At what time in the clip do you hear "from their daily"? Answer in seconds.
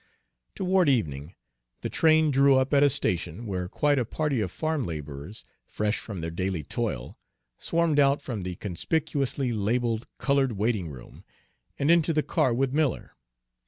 5.99-6.63